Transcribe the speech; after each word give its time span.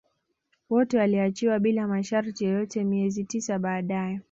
Wote 0.69 0.97
waliachiwa 0.97 1.59
bila 1.59 1.87
masharti 1.87 2.45
yoyote 2.45 2.83
miezi 2.83 3.23
tisa 3.23 3.59
baadae 3.59 4.19